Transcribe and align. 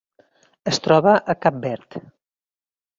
Es 0.71 0.81
troba 0.87 1.15
a 1.35 1.37
Cap 1.47 1.63
Verd. 1.69 2.03